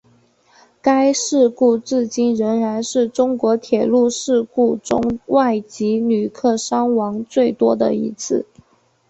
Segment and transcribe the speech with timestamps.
[0.81, 8.47] 该事故至今仍然是中国铁路事故中外籍旅客伤亡最多的一次。